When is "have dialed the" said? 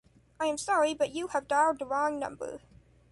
1.27-1.85